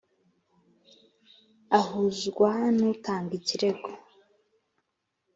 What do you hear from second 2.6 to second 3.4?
n utanga